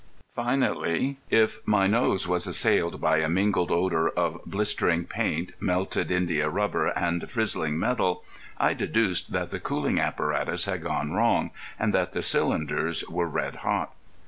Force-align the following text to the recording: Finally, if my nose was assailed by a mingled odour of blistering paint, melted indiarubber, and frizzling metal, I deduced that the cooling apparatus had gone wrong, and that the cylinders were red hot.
Finally, 0.33 1.19
if 1.29 1.59
my 1.67 1.85
nose 1.85 2.27
was 2.27 2.47
assailed 2.47 2.99
by 2.99 3.17
a 3.17 3.29
mingled 3.29 3.69
odour 3.69 4.09
of 4.09 4.41
blistering 4.47 5.05
paint, 5.05 5.51
melted 5.59 6.09
indiarubber, 6.09 6.87
and 6.97 7.21
frizzling 7.29 7.77
metal, 7.77 8.23
I 8.57 8.73
deduced 8.73 9.31
that 9.33 9.51
the 9.51 9.59
cooling 9.59 9.99
apparatus 9.99 10.65
had 10.65 10.81
gone 10.81 11.11
wrong, 11.11 11.51
and 11.77 11.93
that 11.93 12.13
the 12.13 12.23
cylinders 12.23 13.07
were 13.09 13.27
red 13.27 13.57
hot. 13.57 13.93